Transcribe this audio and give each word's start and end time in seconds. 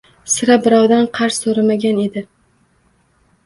Sira 0.35 0.55
birovdan 0.67 1.05
qarz 1.19 1.39
so‘ramagan 1.45 2.03
edi 2.07 2.27